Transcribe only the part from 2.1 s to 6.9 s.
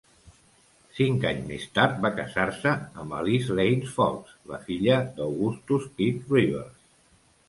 casar-se amb Alice Lane Fox, la filla d'Augustus Pitt Rivers.